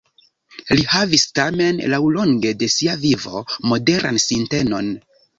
[0.77, 4.91] Li havis tamen laŭlonge de sia vivo moderan sintenon.